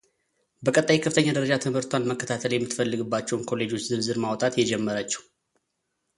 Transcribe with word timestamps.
በቀጣይ 0.65 0.95
የከፍተኛ 0.97 1.27
ደረጃ 1.37 1.57
ትምህርቷን 1.65 2.07
መከታተል 2.11 2.55
የምትፈልግባቸውን 2.55 3.47
ኮሌጆች 3.51 3.85
ዝርዝር 3.91 4.19
ማውጣት 4.25 4.59
የጀመረችው። 4.63 5.23